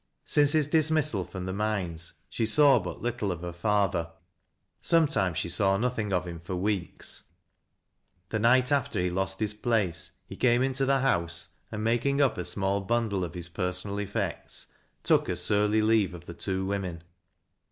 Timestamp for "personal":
13.49-13.99